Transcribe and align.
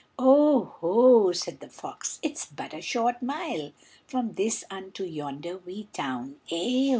"Oh, 0.17 0.63
ho!" 0.79 1.31
said 1.31 1.59
the 1.59 1.67
fox, 1.69 2.17
"it's 2.23 2.47
but 2.47 2.73
a 2.73 2.81
short 2.81 3.21
mile 3.21 3.71
From 4.07 4.33
this 4.33 4.63
unto 4.71 5.03
yonder 5.03 5.57
wee 5.59 5.89
town, 5.93 6.37
e 6.51 6.85
ho!" 6.89 6.89